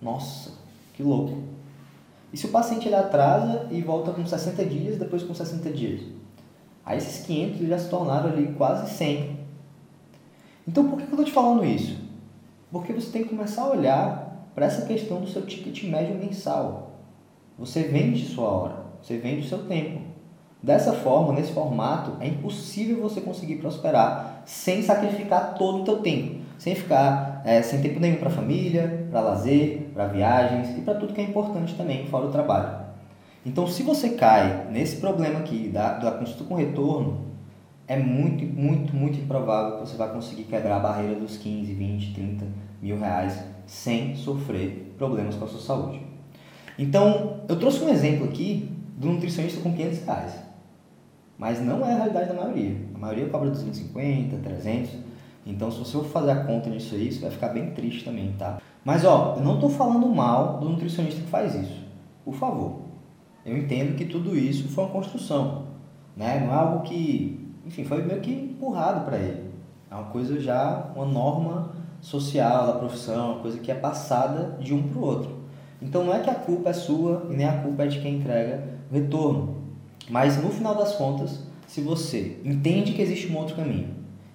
Nossa, 0.00 0.50
que 0.94 1.02
louco. 1.02 1.42
E 2.32 2.36
se 2.36 2.46
o 2.46 2.48
paciente 2.48 2.88
ele 2.88 2.94
atrasa 2.94 3.68
e 3.70 3.80
volta 3.82 4.10
com 4.10 4.26
60 4.26 4.64
dias, 4.64 4.98
depois 4.98 5.22
com 5.22 5.34
60 5.34 5.70
dias? 5.70 6.00
Aí 6.84 6.98
esses 6.98 7.24
500 7.26 7.68
já 7.68 7.78
se 7.78 7.88
tornaram 7.88 8.30
ali 8.30 8.54
quase 8.56 8.90
100. 8.94 9.38
Então 10.66 10.88
por 10.88 10.96
que 10.96 11.04
eu 11.04 11.10
estou 11.10 11.24
te 11.24 11.30
falando 11.32 11.64
isso? 11.64 11.96
Porque 12.70 12.92
você 12.92 13.10
tem 13.10 13.22
que 13.22 13.28
começar 13.28 13.62
a 13.62 13.70
olhar 13.70 14.21
para 14.54 14.66
essa 14.66 14.86
questão 14.86 15.20
do 15.20 15.28
seu 15.28 15.42
ticket 15.46 15.84
médio 15.84 16.14
mensal. 16.16 16.98
Você 17.58 17.82
vende 17.84 18.24
sua 18.24 18.48
hora, 18.48 18.76
você 19.00 19.18
vende 19.18 19.46
o 19.46 19.48
seu 19.48 19.66
tempo. 19.66 20.00
Dessa 20.62 20.92
forma, 20.92 21.32
nesse 21.32 21.52
formato, 21.52 22.16
é 22.20 22.28
impossível 22.28 23.00
você 23.00 23.20
conseguir 23.20 23.56
prosperar 23.56 24.42
sem 24.46 24.82
sacrificar 24.82 25.54
todo 25.54 25.80
o 25.80 25.84
teu 25.84 25.98
tempo 26.00 26.42
sem 26.62 26.76
ficar 26.76 27.42
é, 27.44 27.60
sem 27.60 27.80
tempo 27.82 27.98
nenhum 27.98 28.18
para 28.18 28.30
família, 28.30 29.08
para 29.10 29.20
lazer, 29.20 29.90
para 29.92 30.06
viagens 30.06 30.78
e 30.78 30.80
para 30.82 30.94
tudo 30.94 31.12
que 31.12 31.20
é 31.20 31.24
importante 31.24 31.74
também 31.74 32.06
fora 32.06 32.26
o 32.26 32.30
trabalho. 32.30 32.82
Então, 33.44 33.66
se 33.66 33.82
você 33.82 34.10
cai 34.10 34.68
nesse 34.70 34.98
problema 34.98 35.40
aqui 35.40 35.68
da, 35.68 35.94
da 35.94 36.12
consulta 36.12 36.44
com 36.44 36.54
retorno, 36.54 37.31
é 37.92 37.96
muito, 37.98 38.42
muito, 38.44 38.96
muito 38.96 39.18
improvável 39.18 39.74
que 39.74 39.80
você 39.80 39.96
vai 39.98 40.10
conseguir 40.10 40.44
quebrar 40.44 40.76
a 40.76 40.80
barreira 40.80 41.14
dos 41.14 41.36
15, 41.36 41.74
20, 41.74 42.14
30 42.14 42.46
mil 42.80 42.98
reais 42.98 43.38
sem 43.66 44.16
sofrer 44.16 44.94
problemas 44.96 45.34
com 45.34 45.44
a 45.44 45.48
sua 45.48 45.60
saúde. 45.60 46.00
Então, 46.78 47.42
eu 47.46 47.58
trouxe 47.58 47.84
um 47.84 47.90
exemplo 47.90 48.24
aqui 48.24 48.70
do 48.96 49.08
nutricionista 49.08 49.60
com 49.60 49.74
500 49.74 50.04
reais. 50.06 50.38
Mas 51.36 51.60
não 51.60 51.84
é 51.84 51.92
a 51.92 51.96
realidade 51.96 52.28
da 52.28 52.34
maioria. 52.34 52.76
A 52.94 52.98
maioria 52.98 53.28
cobra 53.28 53.50
250, 53.50 54.36
300. 54.38 54.90
Então, 55.44 55.70
se 55.70 55.78
você 55.78 55.92
for 55.92 56.04
fazer 56.04 56.30
a 56.30 56.44
conta 56.44 56.70
nisso 56.70 56.94
aí, 56.94 57.12
você 57.12 57.20
vai 57.20 57.30
ficar 57.30 57.48
bem 57.48 57.72
triste 57.72 58.04
também, 58.04 58.32
tá? 58.38 58.58
Mas, 58.82 59.04
ó, 59.04 59.34
eu 59.36 59.44
não 59.44 59.56
estou 59.56 59.68
falando 59.68 60.08
mal 60.08 60.58
do 60.60 60.68
nutricionista 60.70 61.20
que 61.20 61.26
faz 61.26 61.54
isso. 61.54 61.84
Por 62.24 62.34
favor. 62.34 62.80
Eu 63.44 63.58
entendo 63.58 63.96
que 63.96 64.06
tudo 64.06 64.34
isso 64.34 64.68
foi 64.68 64.84
uma 64.84 64.92
construção, 64.92 65.66
né? 66.16 66.40
Não 66.40 66.52
é 66.52 66.56
algo 66.56 66.82
que, 66.84 67.41
enfim, 67.72 67.84
foi 67.84 68.02
meio 68.02 68.20
que 68.20 68.30
empurrado 68.30 69.06
para 69.06 69.16
ele. 69.16 69.50
É 69.90 69.94
uma 69.94 70.04
coisa 70.04 70.38
já, 70.38 70.90
uma 70.94 71.06
norma 71.06 71.72
social 72.02 72.66
da 72.66 72.74
profissão, 72.74 73.32
uma 73.32 73.40
coisa 73.40 73.58
que 73.58 73.70
é 73.70 73.74
passada 73.74 74.58
de 74.60 74.74
um 74.74 74.82
para 74.82 74.98
o 74.98 75.02
outro. 75.02 75.30
Então 75.80 76.04
não 76.04 76.12
é 76.12 76.20
que 76.20 76.28
a 76.28 76.34
culpa 76.34 76.68
é 76.68 76.72
sua 76.74 77.26
e 77.30 77.34
nem 77.34 77.48
a 77.48 77.62
culpa 77.62 77.84
é 77.84 77.86
de 77.86 78.00
quem 78.00 78.16
entrega 78.16 78.62
o 78.90 78.94
retorno. 78.94 79.56
Mas 80.10 80.36
no 80.36 80.50
final 80.50 80.74
das 80.74 80.94
contas, 80.96 81.44
se 81.66 81.80
você 81.80 82.38
entende 82.44 82.92
que 82.92 83.00
existe 83.00 83.32
um 83.32 83.38
outro 83.38 83.56
caminho 83.56 83.88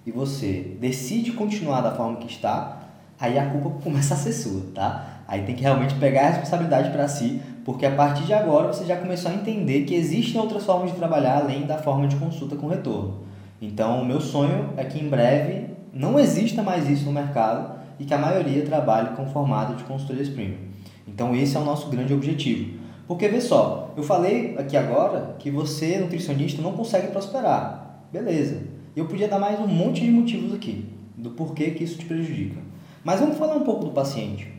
e 0.04 0.10
você 0.10 0.76
decide 0.80 1.30
continuar 1.30 1.80
da 1.80 1.94
forma 1.94 2.16
que 2.16 2.26
está, 2.26 2.88
aí 3.20 3.38
a 3.38 3.48
culpa 3.50 3.70
começa 3.84 4.14
a 4.14 4.16
ser 4.16 4.32
sua, 4.32 4.62
tá? 4.74 5.20
Aí 5.28 5.42
tem 5.42 5.54
que 5.54 5.62
realmente 5.62 5.94
pegar 5.94 6.22
a 6.22 6.30
responsabilidade 6.30 6.90
para 6.90 7.06
si, 7.06 7.40
porque 7.64 7.86
a 7.86 7.94
partir 7.94 8.24
de 8.24 8.34
agora 8.34 8.72
você 8.72 8.84
já 8.84 8.96
começou 8.96 9.30
a 9.30 9.34
entender 9.34 9.84
que 9.84 9.94
existem 9.94 10.40
outras 10.40 10.64
formas 10.64 10.90
de 10.90 10.96
trabalhar 10.96 11.38
além 11.38 11.66
da 11.66 11.78
forma 11.78 12.08
de 12.08 12.16
consulta 12.16 12.56
com 12.56 12.66
retorno. 12.66 13.27
Então, 13.60 14.00
o 14.00 14.04
meu 14.04 14.20
sonho 14.20 14.70
é 14.76 14.84
que 14.84 14.98
em 14.98 15.08
breve 15.08 15.66
não 15.92 16.18
exista 16.18 16.62
mais 16.62 16.88
isso 16.88 17.04
no 17.06 17.12
mercado 17.12 17.78
e 17.98 18.04
que 18.04 18.14
a 18.14 18.18
maioria 18.18 18.64
trabalhe 18.64 19.16
com 19.16 19.26
formato 19.26 19.74
de 19.74 19.84
consultorias 19.84 20.28
premium. 20.28 20.58
Então, 21.06 21.34
esse 21.34 21.56
é 21.56 21.60
o 21.60 21.64
nosso 21.64 21.88
grande 21.88 22.14
objetivo. 22.14 22.78
Porque, 23.06 23.26
vê 23.26 23.40
só, 23.40 23.92
eu 23.96 24.02
falei 24.02 24.56
aqui 24.58 24.76
agora 24.76 25.34
que 25.38 25.50
você, 25.50 25.98
nutricionista, 25.98 26.62
não 26.62 26.72
consegue 26.72 27.08
prosperar. 27.08 28.04
Beleza. 28.12 28.62
Eu 28.94 29.06
podia 29.06 29.28
dar 29.28 29.38
mais 29.38 29.58
um 29.58 29.66
monte 29.66 30.02
de 30.02 30.10
motivos 30.10 30.54
aqui 30.54 30.86
do 31.16 31.30
porquê 31.30 31.72
que 31.72 31.82
isso 31.82 31.98
te 31.98 32.04
prejudica. 32.04 32.60
Mas 33.02 33.20
vamos 33.20 33.36
falar 33.36 33.56
um 33.56 33.64
pouco 33.64 33.84
do 33.84 33.90
paciente. 33.90 34.52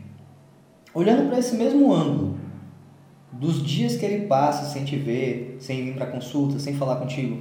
Olhando 0.92 1.28
para 1.28 1.38
esse 1.38 1.56
mesmo 1.56 1.92
ângulo, 1.92 2.36
dos 3.32 3.64
dias 3.64 3.96
que 3.96 4.04
ele 4.04 4.26
passa 4.26 4.66
sem 4.66 4.84
te 4.84 4.96
ver, 4.96 5.56
sem 5.60 5.84
vir 5.84 5.94
para 5.94 6.06
consulta, 6.06 6.58
sem 6.58 6.74
falar 6.74 6.96
contigo, 6.96 7.38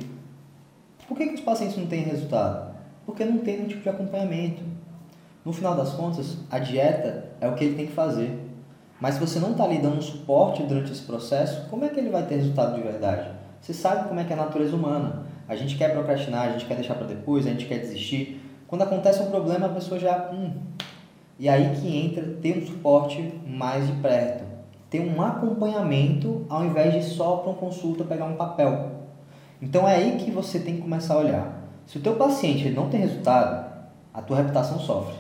por 1.10 1.18
que, 1.18 1.25
que 1.25 1.34
os 1.34 1.42
pacientes 1.42 1.75
não 1.75 1.88
têm 1.88 2.04
resultado? 2.04 2.72
Porque 3.04 3.25
não 3.25 3.39
tem 3.39 3.56
nenhum 3.56 3.68
tipo 3.68 3.82
de 3.82 3.89
acompanhamento. 3.89 4.62
No 5.44 5.51
final 5.51 5.75
das 5.75 5.94
contas, 5.94 6.38
a 6.51 6.60
dieta 6.60 7.32
é 7.42 7.48
o 7.48 7.56
que 7.56 7.63
ele 7.63 7.75
tem 7.75 7.88
que 7.88 7.94
fazer. 7.94 8.39
Mas 9.01 9.16
se 9.16 9.20
você 9.20 9.39
não 9.39 9.54
está 9.54 9.66
lhe 9.66 9.80
dando 9.80 9.98
um 9.98 10.01
suporte 10.04 10.62
durante 10.62 10.92
esse 10.92 11.01
processo, 11.01 11.68
como 11.68 11.84
é 11.84 11.89
que 11.89 12.00
ele 12.00 12.12
vai 12.12 12.28
ter 12.28 12.36
resultado 12.36 12.75
de 12.75 12.84
verdade? 12.84 13.28
Você 13.60 13.74
sabe 13.74 14.08
como 14.08 14.20
é 14.20 14.24
que 14.24 14.32
é 14.32 14.36
a 14.36 14.39
natureza 14.46 14.75
humana. 14.75 15.24
A 15.48 15.56
gente 15.56 15.75
quer 15.78 15.94
procrastinar, 15.94 16.48
a 16.48 16.51
gente 16.51 16.66
quer 16.66 16.75
deixar 16.75 16.94
para 16.94 17.08
depois, 17.08 17.48
a 17.48 17.50
gente 17.50 17.66
quer 17.66 17.80
desistir. 17.80 18.39
Quando 18.68 18.84
acontece 18.84 19.20
um 19.24 19.32
problema, 19.32 19.66
a 19.66 19.70
pessoa 19.70 20.00
já. 20.00 20.30
Hum. 20.32 20.51
E 21.39 21.50
aí 21.50 21.75
que 21.75 21.98
entra 21.98 22.24
ter 22.39 22.56
um 22.56 22.68
suporte 22.68 23.34
mais 23.48 23.88
de 23.88 23.94
perto. 23.94 24.44
Ter 24.92 25.00
um 25.00 25.20
acompanhamento 25.24 26.46
ao 26.48 26.63
invés 26.66 26.94
de 26.94 27.04
só 27.04 27.38
para 27.38 27.50
uma 27.50 27.58
consulta 27.58 28.04
pegar 28.04 28.25
um 28.25 28.36
papel. 28.36 28.99
Então 29.62 29.88
é 29.88 29.96
aí 29.96 30.18
que 30.18 30.32
você 30.32 30.60
tem 30.60 30.75
que 30.75 30.82
começar 30.82 31.16
a 31.16 31.20
olhar. 31.20 31.62
Se 31.86 31.98
o 31.98 32.01
teu 32.01 32.16
paciente 32.16 32.70
não 32.70 32.89
tem 32.89 33.01
resultado, 33.01 33.68
a 34.13 34.22
tua 34.22 34.38
reputação 34.38 34.80
sofre. 34.80 35.16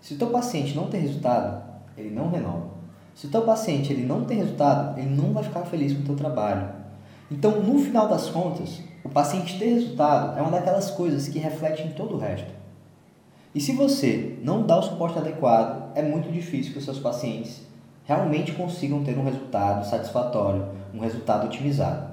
Se 0.00 0.14
o 0.14 0.18
teu 0.18 0.28
paciente 0.30 0.74
não 0.74 0.88
tem 0.88 1.00
resultado, 1.00 1.62
ele 1.96 2.10
não 2.10 2.30
renova. 2.30 2.72
Se 3.14 3.26
o 3.26 3.30
teu 3.30 3.42
paciente 3.42 3.92
ele 3.92 4.06
não 4.06 4.24
tem 4.24 4.38
resultado, 4.38 4.98
ele 4.98 5.10
não 5.10 5.32
vai 5.32 5.42
ficar 5.42 5.62
feliz 5.62 5.92
com 5.92 6.00
o 6.00 6.06
teu 6.06 6.16
trabalho. 6.16 6.68
Então, 7.30 7.60
no 7.62 7.78
final 7.78 8.08
das 8.08 8.28
contas, 8.28 8.80
o 9.04 9.08
paciente 9.08 9.58
ter 9.58 9.74
resultado 9.74 10.38
é 10.38 10.42
uma 10.42 10.50
daquelas 10.50 10.90
coisas 10.90 11.28
que 11.28 11.38
reflete 11.38 11.82
em 11.82 11.90
todo 11.90 12.14
o 12.14 12.18
resto. 12.18 12.52
E 13.54 13.60
se 13.60 13.72
você 13.72 14.38
não 14.42 14.66
dá 14.66 14.78
o 14.78 14.82
suporte 14.82 15.18
adequado, 15.18 15.92
é 15.94 16.02
muito 16.02 16.30
difícil 16.30 16.72
que 16.72 16.78
os 16.78 16.84
seus 16.84 16.98
pacientes 16.98 17.62
realmente 18.04 18.52
consigam 18.52 19.04
ter 19.04 19.18
um 19.18 19.24
resultado 19.24 19.86
satisfatório, 19.86 20.68
um 20.94 21.00
resultado 21.00 21.46
otimizado. 21.46 22.11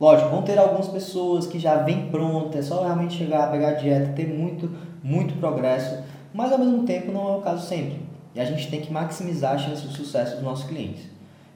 Lógico, 0.00 0.30
vão 0.30 0.42
ter 0.42 0.58
algumas 0.58 0.88
pessoas 0.88 1.46
que 1.46 1.58
já 1.58 1.76
vêm 1.76 2.08
prontas, 2.10 2.66
é 2.66 2.68
só 2.68 2.82
realmente 2.82 3.16
chegar, 3.16 3.50
pegar 3.50 3.68
a 3.68 3.74
dieta, 3.74 4.12
ter 4.12 4.26
muito, 4.26 4.70
muito 5.02 5.34
progresso, 5.38 6.02
mas 6.32 6.50
ao 6.50 6.58
mesmo 6.58 6.82
tempo 6.82 7.12
não 7.12 7.34
é 7.34 7.36
o 7.36 7.40
caso 7.40 7.66
sempre. 7.66 8.00
E 8.34 8.40
a 8.40 8.44
gente 8.44 8.68
tem 8.68 8.80
que 8.80 8.92
maximizar 8.92 9.54
a 9.54 9.58
chance 9.58 9.86
de 9.86 9.94
sucesso 9.94 10.34
dos 10.34 10.44
nossos 10.44 10.66
clientes. 10.66 11.04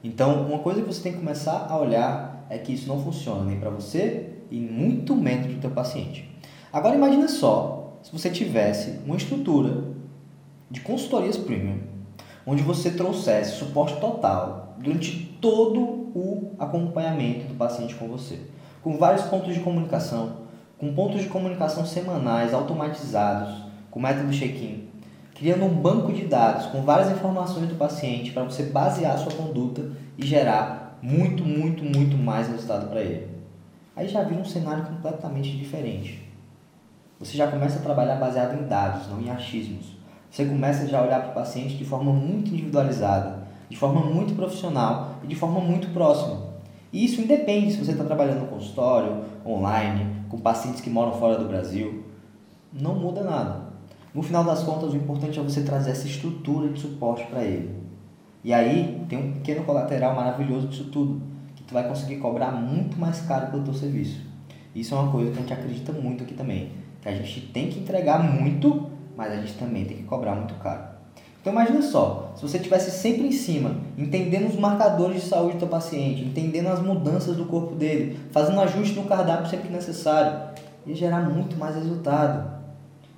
Então, 0.01 0.43
uma 0.43 0.59
coisa 0.59 0.81
que 0.81 0.87
você 0.87 1.01
tem 1.01 1.11
que 1.11 1.19
começar 1.19 1.67
a 1.69 1.77
olhar 1.77 2.45
é 2.49 2.57
que 2.57 2.71
isso 2.71 2.87
não 2.87 3.03
funciona 3.03 3.43
nem 3.43 3.59
para 3.59 3.69
você 3.69 4.29
e 4.49 4.57
muito 4.57 5.13
menos 5.15 5.47
para 5.47 5.55
o 5.55 5.59
teu 5.59 5.71
paciente. 5.71 6.29
Agora 6.71 6.95
imagine 6.95 7.27
só, 7.27 7.97
se 8.01 8.11
você 8.11 8.29
tivesse 8.29 8.99
uma 9.05 9.17
estrutura 9.17 9.83
de 10.71 10.79
consultorias 10.79 11.35
premium, 11.35 11.79
onde 12.45 12.63
você 12.63 12.91
trouxesse 12.91 13.57
suporte 13.57 13.99
total 13.99 14.75
durante 14.79 15.28
todo 15.39 15.79
o 15.81 16.55
acompanhamento 16.59 17.47
do 17.47 17.55
paciente 17.55 17.95
com 17.95 18.07
você, 18.07 18.39
com 18.81 18.97
vários 18.97 19.23
pontos 19.23 19.53
de 19.53 19.59
comunicação, 19.59 20.37
com 20.77 20.93
pontos 20.93 21.21
de 21.21 21.27
comunicação 21.27 21.85
semanais 21.85 22.53
automatizados, 22.53 23.63
com 23.91 23.99
método 23.99 24.31
check-in, 24.31 24.87
criando 25.35 25.65
um 25.65 25.73
banco 25.73 26.11
de 26.11 26.25
dados 26.25 26.67
com 26.67 26.81
várias 26.81 27.11
informações 27.11 27.67
do 27.67 27.75
paciente 27.75 28.31
para 28.31 28.43
você 28.43 28.63
basear 28.63 29.15
a 29.15 29.17
sua 29.17 29.31
conduta 29.31 29.91
e 30.17 30.25
gerar 30.25 30.97
muito, 31.01 31.43
muito, 31.43 31.83
muito 31.83 32.17
mais 32.17 32.47
resultado 32.47 32.89
para 32.89 33.01
ele. 33.01 33.27
Aí 33.95 34.07
já 34.07 34.23
vira 34.23 34.41
um 34.41 34.45
cenário 34.45 34.85
completamente 34.85 35.57
diferente. 35.57 36.27
Você 37.19 37.37
já 37.37 37.47
começa 37.47 37.79
a 37.79 37.81
trabalhar 37.81 38.15
baseado 38.15 38.57
em 38.57 38.67
dados, 38.67 39.09
não 39.09 39.19
em 39.19 39.29
achismos. 39.29 39.97
Você 40.31 40.45
começa 40.45 40.87
já 40.87 40.99
a 40.99 41.03
olhar 41.03 41.21
para 41.21 41.31
o 41.31 41.33
paciente 41.33 41.75
de 41.75 41.83
forma 41.83 42.13
muito 42.13 42.51
individualizada, 42.51 43.38
de 43.69 43.77
forma 43.77 44.01
muito 44.01 44.35
profissional 44.35 45.15
e 45.23 45.27
de 45.27 45.35
forma 45.35 45.59
muito 45.59 45.89
próxima. 45.93 46.49
E 46.91 47.05
isso 47.05 47.21
independe 47.21 47.71
se 47.71 47.77
você 47.77 47.91
está 47.91 48.03
trabalhando 48.03 48.41
no 48.41 48.47
consultório, 48.47 49.23
online, 49.45 50.23
com 50.27 50.39
pacientes 50.39 50.81
que 50.81 50.89
moram 50.89 51.13
fora 51.13 51.37
do 51.37 51.47
Brasil. 51.47 52.03
Não 52.73 52.95
muda 52.95 53.23
nada. 53.23 53.69
No 54.13 54.23
final 54.23 54.43
das 54.43 54.63
contas, 54.63 54.91
o 54.91 54.97
importante 54.97 55.39
é 55.39 55.43
você 55.43 55.61
trazer 55.61 55.91
essa 55.91 56.07
estrutura 56.07 56.69
de 56.69 56.79
suporte 56.79 57.27
para 57.27 57.43
ele. 57.43 57.77
E 58.43 58.51
aí 58.51 59.05
tem 59.07 59.19
um 59.19 59.33
pequeno 59.33 59.63
colateral 59.63 60.15
maravilhoso 60.15 60.67
disso 60.67 60.85
tudo, 60.85 61.21
que 61.55 61.61
tu 61.63 61.73
vai 61.73 61.87
conseguir 61.87 62.17
cobrar 62.17 62.51
muito 62.51 62.97
mais 62.99 63.21
caro 63.21 63.51
pelo 63.51 63.63
teu 63.63 63.73
serviço. 63.73 64.21
Isso 64.73 64.95
é 64.95 64.97
uma 64.97 65.11
coisa 65.11 65.31
que 65.31 65.37
a 65.37 65.41
gente 65.41 65.53
acredita 65.53 65.91
muito 65.91 66.23
aqui 66.23 66.33
também, 66.33 66.71
que 67.01 67.09
a 67.09 67.11
gente 67.11 67.41
tem 67.47 67.69
que 67.69 67.79
entregar 67.79 68.23
muito, 68.23 68.89
mas 69.15 69.31
a 69.31 69.35
gente 69.35 69.53
também 69.53 69.85
tem 69.85 69.97
que 69.97 70.03
cobrar 70.03 70.35
muito 70.35 70.55
caro. 70.55 70.98
Então 71.49 71.59
imagina 71.59 71.81
só, 71.81 72.31
se 72.35 72.43
você 72.43 72.57
estivesse 72.57 72.91
sempre 72.91 73.25
em 73.25 73.31
cima, 73.31 73.77
entendendo 73.97 74.49
os 74.49 74.55
marcadores 74.55 75.23
de 75.23 75.27
saúde 75.27 75.53
do 75.53 75.59
teu 75.59 75.67
paciente, 75.67 76.23
entendendo 76.23 76.67
as 76.67 76.79
mudanças 76.79 77.35
do 77.35 77.45
corpo 77.45 77.73
dele, 77.73 78.19
fazendo 78.31 78.61
ajuste 78.61 78.95
no 78.95 79.05
cardápio 79.05 79.49
sempre 79.49 79.67
que 79.67 79.73
necessário, 79.73 80.39
ia 80.85 80.95
gerar 80.95 81.21
muito 81.21 81.57
mais 81.57 81.73
resultado. 81.73 82.51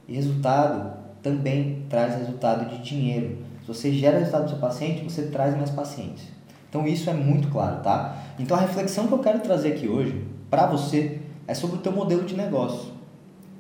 E 0.07 0.15
resultado 0.15 0.93
também 1.21 1.83
traz 1.89 2.15
resultado 2.15 2.69
de 2.69 2.81
dinheiro. 2.81 3.39
Se 3.63 3.67
você 3.67 3.91
gera 3.91 4.19
resultado 4.19 4.45
do 4.45 4.51
seu 4.51 4.59
paciente, 4.59 5.03
você 5.03 5.23
traz 5.23 5.57
mais 5.57 5.69
pacientes. 5.69 6.23
Então 6.69 6.88
isso 6.88 7.09
é 7.09 7.13
muito 7.13 7.50
claro, 7.50 7.81
tá? 7.81 8.15
Então 8.39 8.55
a 8.55 8.61
reflexão 8.61 9.07
que 9.07 9.13
eu 9.13 9.19
quero 9.19 9.41
trazer 9.41 9.73
aqui 9.73 9.89
hoje 9.89 10.25
para 10.50 10.67
você 10.67 11.19
é 11.45 11.53
sobre 11.53 11.75
o 11.75 11.79
teu 11.79 11.91
modelo 11.91 12.23
de 12.23 12.38
negócio 12.38 12.93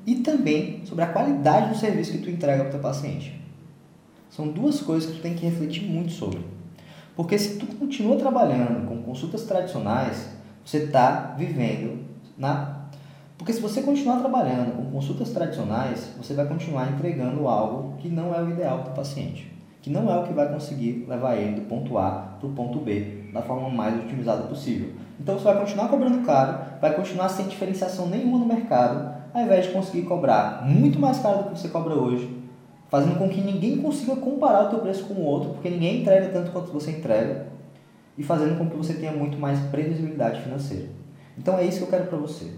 e 0.07 0.15
também 0.15 0.81
sobre 0.85 1.03
a 1.03 1.07
qualidade 1.07 1.71
do 1.71 1.77
serviço 1.77 2.13
que 2.13 2.19
tu 2.19 2.29
entrega 2.29 2.63
para 2.63 2.69
o 2.69 2.71
teu 2.71 2.79
paciente. 2.79 3.40
São 4.31 4.47
duas 4.47 4.81
coisas 4.81 5.09
que 5.09 5.17
tu 5.17 5.21
tem 5.21 5.35
que 5.35 5.45
refletir 5.45 5.83
muito 5.83 6.13
sobre. 6.13 6.39
Porque 7.17 7.37
se 7.37 7.59
tu 7.59 7.65
continua 7.75 8.15
trabalhando 8.15 8.87
com 8.87 9.03
consultas 9.03 9.43
tradicionais, 9.43 10.29
você 10.65 10.77
está 10.77 11.35
vivendo 11.37 12.05
na. 12.37 12.87
Porque 13.37 13.51
se 13.51 13.59
você 13.59 13.81
continuar 13.81 14.19
trabalhando 14.19 14.77
com 14.77 14.89
consultas 14.89 15.31
tradicionais, 15.31 16.13
você 16.17 16.33
vai 16.33 16.47
continuar 16.47 16.93
entregando 16.93 17.45
algo 17.45 17.97
que 17.97 18.07
não 18.07 18.33
é 18.33 18.41
o 18.41 18.49
ideal 18.49 18.79
para 18.83 18.93
o 18.93 18.95
paciente, 18.95 19.51
que 19.81 19.89
não 19.89 20.09
é 20.09 20.17
o 20.17 20.23
que 20.23 20.31
vai 20.31 20.47
conseguir 20.47 21.05
levar 21.09 21.35
ele 21.35 21.59
do 21.59 21.67
ponto 21.67 21.97
A 21.97 22.37
para 22.39 22.47
o 22.47 22.53
ponto 22.53 22.79
B 22.79 23.25
da 23.33 23.41
forma 23.41 23.69
mais 23.69 24.01
otimizada 24.01 24.43
possível. 24.43 24.93
Então 25.19 25.37
você 25.37 25.43
vai 25.43 25.59
continuar 25.59 25.89
cobrando 25.89 26.25
caro, 26.25 26.57
vai 26.79 26.95
continuar 26.95 27.27
sem 27.27 27.47
diferenciação 27.47 28.07
nenhuma 28.07 28.37
no 28.37 28.45
mercado, 28.45 29.13
ao 29.33 29.41
invés 29.41 29.65
de 29.65 29.73
conseguir 29.73 30.03
cobrar 30.03 30.65
muito 30.65 30.97
mais 30.99 31.19
caro 31.19 31.39
do 31.39 31.43
que 31.49 31.59
você 31.59 31.67
cobra 31.67 31.95
hoje 31.95 32.41
fazendo 32.91 33.17
com 33.17 33.29
que 33.29 33.39
ninguém 33.39 33.77
consiga 33.77 34.17
comparar 34.17 34.65
o 34.65 34.69
teu 34.69 34.79
preço 34.79 35.05
com 35.05 35.13
o 35.13 35.23
outro, 35.23 35.51
porque 35.51 35.69
ninguém 35.69 36.01
entrega 36.01 36.27
tanto 36.27 36.51
quanto 36.51 36.73
você 36.73 36.91
entrega, 36.91 37.47
e 38.17 38.21
fazendo 38.21 38.57
com 38.57 38.69
que 38.69 38.75
você 38.75 38.95
tenha 38.95 39.13
muito 39.13 39.39
mais 39.39 39.57
previsibilidade 39.67 40.41
financeira. 40.41 40.89
Então 41.37 41.57
é 41.57 41.63
isso 41.63 41.77
que 41.77 41.83
eu 41.85 41.87
quero 41.87 42.07
para 42.07 42.17
você. 42.17 42.51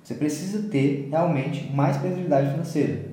Você 0.00 0.14
precisa 0.14 0.68
ter 0.68 1.08
realmente 1.10 1.68
mais 1.74 1.96
previsibilidade 1.96 2.52
financeira. 2.52 3.10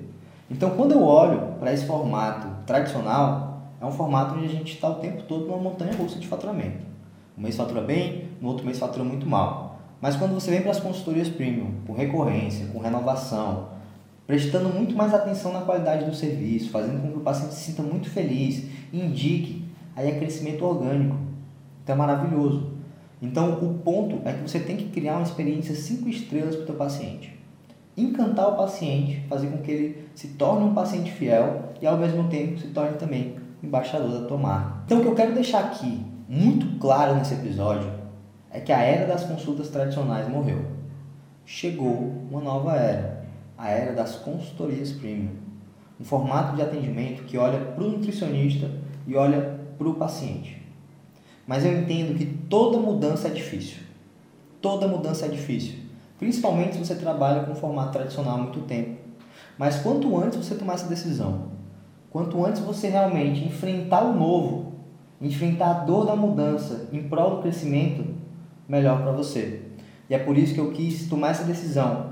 Então, 0.48 0.70
quando 0.70 0.92
eu 0.92 1.02
olho 1.02 1.54
para 1.58 1.72
esse 1.72 1.84
formato 1.86 2.48
tradicional, 2.66 3.62
é 3.80 3.84
um 3.84 3.92
formato 3.92 4.34
onde 4.34 4.46
a 4.46 4.48
gente 4.48 4.74
está 4.74 4.88
o 4.88 4.96
tempo 4.96 5.22
todo 5.24 5.46
numa 5.46 5.58
montanha 5.58 5.92
russa 5.92 6.18
de 6.18 6.26
faturamento. 6.26 6.84
Um 7.36 7.42
mês 7.42 7.56
fatura 7.56 7.80
bem, 7.80 8.28
no 8.40 8.48
outro 8.48 8.64
mês 8.64 8.78
fatura 8.78 9.04
muito 9.04 9.26
mal. 9.26 9.80
Mas 10.00 10.16
quando 10.16 10.34
você 10.34 10.50
vem 10.50 10.62
para 10.62 10.70
as 10.70 10.80
consultorias 10.80 11.28
premium, 11.28 11.74
com 11.86 11.92
recorrência, 11.92 12.66
com 12.66 12.78
renovação, 12.78 13.68
prestando 14.30 14.68
muito 14.68 14.94
mais 14.94 15.12
atenção 15.12 15.52
na 15.52 15.62
qualidade 15.62 16.04
do 16.04 16.14
serviço, 16.14 16.70
fazendo 16.70 17.02
com 17.02 17.10
que 17.10 17.18
o 17.18 17.20
paciente 17.20 17.52
se 17.52 17.62
sinta 17.62 17.82
muito 17.82 18.08
feliz, 18.08 18.64
indique, 18.92 19.64
aí 19.96 20.08
é 20.08 20.12
crescimento 20.12 20.64
orgânico. 20.64 21.16
Então 21.82 21.96
é 21.96 21.98
maravilhoso. 21.98 22.74
Então 23.20 23.54
o 23.54 23.80
ponto 23.80 24.20
é 24.24 24.32
que 24.32 24.48
você 24.48 24.60
tem 24.60 24.76
que 24.76 24.84
criar 24.90 25.14
uma 25.14 25.24
experiência 25.24 25.74
cinco 25.74 26.08
estrelas 26.08 26.54
para 26.54 26.62
o 26.62 26.66
teu 26.66 26.76
paciente. 26.76 27.36
Encantar 27.96 28.50
o 28.50 28.56
paciente, 28.56 29.20
fazer 29.28 29.48
com 29.48 29.58
que 29.58 29.70
ele 29.72 30.08
se 30.14 30.28
torne 30.28 30.64
um 30.64 30.74
paciente 30.74 31.10
fiel 31.10 31.72
e 31.82 31.86
ao 31.88 31.98
mesmo 31.98 32.28
tempo 32.28 32.56
se 32.56 32.68
torne 32.68 32.98
também 32.98 33.34
embaixador 33.60 34.12
da 34.12 34.28
tua 34.28 34.38
marca. 34.38 34.82
Então 34.86 34.98
o 34.98 35.02
que 35.02 35.08
eu 35.08 35.14
quero 35.16 35.34
deixar 35.34 35.64
aqui 35.64 36.06
muito 36.28 36.78
claro 36.78 37.16
nesse 37.16 37.34
episódio 37.34 37.90
é 38.48 38.60
que 38.60 38.70
a 38.70 38.80
era 38.80 39.08
das 39.08 39.24
consultas 39.24 39.70
tradicionais 39.70 40.28
morreu. 40.28 40.66
Chegou 41.44 42.14
uma 42.30 42.40
nova 42.40 42.76
era, 42.76 43.19
a 43.60 43.68
era 43.68 43.92
das 43.92 44.16
consultorias 44.16 44.90
premium. 44.90 45.32
Um 46.00 46.04
formato 46.04 46.56
de 46.56 46.62
atendimento 46.62 47.24
que 47.24 47.36
olha 47.36 47.58
para 47.58 47.84
o 47.84 47.90
nutricionista 47.90 48.70
e 49.06 49.14
olha 49.14 49.60
para 49.76 49.86
o 49.86 49.94
paciente. 49.94 50.66
Mas 51.46 51.66
eu 51.66 51.78
entendo 51.78 52.16
que 52.16 52.24
toda 52.24 52.78
mudança 52.78 53.28
é 53.28 53.30
difícil. 53.30 53.82
Toda 54.62 54.88
mudança 54.88 55.26
é 55.26 55.28
difícil. 55.28 55.74
Principalmente 56.18 56.72
se 56.72 56.78
você 56.78 56.94
trabalha 56.94 57.44
com 57.44 57.52
um 57.52 57.56
formato 57.56 57.92
tradicional 57.92 58.36
há 58.36 58.38
muito 58.38 58.60
tempo. 58.60 58.98
Mas 59.58 59.76
quanto 59.76 60.16
antes 60.16 60.38
você 60.38 60.54
tomar 60.54 60.74
essa 60.74 60.88
decisão, 60.88 61.50
quanto 62.08 62.42
antes 62.42 62.62
você 62.62 62.88
realmente 62.88 63.44
enfrentar 63.44 64.04
o 64.04 64.14
novo, 64.14 64.72
enfrentar 65.20 65.70
a 65.70 65.84
dor 65.84 66.06
da 66.06 66.16
mudança 66.16 66.88
em 66.90 67.02
prol 67.02 67.36
do 67.36 67.42
crescimento, 67.42 68.06
melhor 68.66 69.02
para 69.02 69.12
você. 69.12 69.66
E 70.08 70.14
é 70.14 70.18
por 70.18 70.38
isso 70.38 70.54
que 70.54 70.60
eu 70.60 70.72
quis 70.72 71.10
tomar 71.10 71.32
essa 71.32 71.44
decisão 71.44 72.09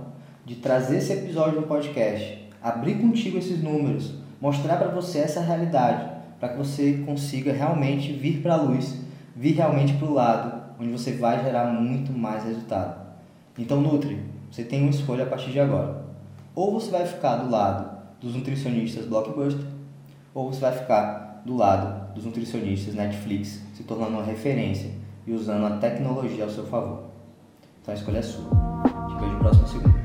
de 0.49 0.55
trazer 0.55 0.97
esse 0.97 1.13
episódio 1.13 1.61
no 1.61 1.67
podcast, 1.67 2.49
abrir 2.63 2.95
contigo 2.95 3.37
esses 3.37 3.63
números, 3.63 4.15
mostrar 4.41 4.79
para 4.79 4.89
você 4.89 5.19
essa 5.19 5.43
realidade, 5.43 6.11
para 6.41 6.49
que 6.49 6.57
você 6.57 7.03
consiga 7.05 7.53
realmente 7.53 8.15
vir 8.15 8.41
para 8.41 8.55
a 8.55 8.63
luz, 8.63 8.99
vir 9.37 9.57
realmente 9.57 9.93
para 9.93 10.09
o 10.09 10.15
lado 10.15 10.59
onde 10.81 10.91
você 10.91 11.13
vai 11.13 11.45
gerar 11.45 11.67
muito 11.67 12.13
mais 12.13 12.45
resultado. 12.45 12.99
Então, 13.59 13.83
Nutri, 13.83 14.23
você 14.51 14.65
tem 14.65 14.81
uma 14.81 14.91
escolha 14.91 15.25
a 15.25 15.27
partir 15.27 15.51
de 15.51 15.61
agora. 15.61 16.03
Ou 16.55 16.73
você 16.73 16.91
vai 16.91 17.07
ficar 17.07 17.37
do 17.37 17.51
lado 17.51 17.99
dos 18.19 18.35
nutricionistas 18.35 19.05
Blockbuster, 19.05 19.67
ou 20.33 20.51
você 20.51 20.61
vai 20.61 20.73
ficar 20.73 21.43
do 21.45 21.57
lado 21.57 22.15
dos 22.15 22.25
nutricionistas 22.25 22.95
Netflix, 22.95 23.61
se 23.75 23.83
tornando 23.83 24.13
uma 24.13 24.25
referência 24.25 24.93
e 25.27 25.33
usando 25.33 25.67
a 25.67 25.77
tecnologia 25.77 26.45
ao 26.45 26.51
seu 26.51 26.65
favor. 26.65 27.03
Então 27.83 27.93
a 27.93 27.99
escolha 27.99 28.19
é 28.19 28.23
sua. 28.23 28.49
Te 29.09 29.15
vejo 29.21 29.33
no 29.33 29.39
próximo 29.41 29.69
segundo. 29.69 29.98